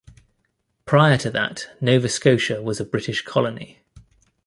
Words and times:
Prior 0.85 1.15
to 1.19 1.29
that, 1.29 1.69
Nova 1.79 2.09
Scotia 2.09 2.59
was 2.63 2.79
a 2.79 2.83
British 2.85 3.23
colony. 3.23 3.83